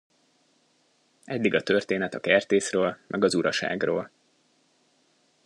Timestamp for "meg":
3.07-3.23